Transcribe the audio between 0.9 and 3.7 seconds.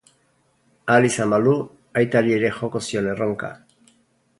Ahal izan balu, aitari ere joko zion erronka.